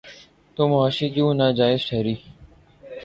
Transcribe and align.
تو 0.57 0.61
معاشی 0.69 1.07
کیوں 1.13 1.31
ناجائز 1.33 1.81
ٹھہری؟ 1.87 2.15